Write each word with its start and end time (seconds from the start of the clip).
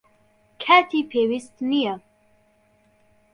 کاتی 0.63 1.01
پێویست 1.11 1.55
نییە. 1.71 1.95